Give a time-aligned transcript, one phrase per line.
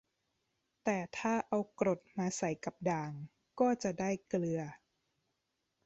[0.83, 3.11] แต่ถ้าเอากรดมาใส่กับด่าง
[3.59, 4.61] ก็จะได้เกลือ